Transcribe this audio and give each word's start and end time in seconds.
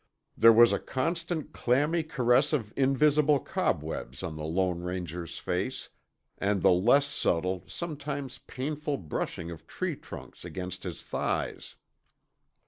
There 0.35 0.51
was 0.51 0.73
a 0.73 0.79
constant 0.79 1.53
clammy 1.53 2.01
caress 2.01 2.53
of 2.53 2.73
invisible 2.75 3.39
cobwebs 3.39 4.23
on 4.23 4.35
the 4.35 4.43
Lone 4.43 4.81
Ranger's 4.81 5.37
face, 5.37 5.89
and 6.39 6.63
the 6.63 6.71
less 6.71 7.05
subtle, 7.05 7.63
sometimes 7.67 8.39
painful 8.39 8.97
brushing 8.97 9.51
of 9.51 9.67
tree 9.67 9.95
trunks 9.95 10.43
against 10.43 10.81
his 10.81 11.03
thighs. 11.03 11.75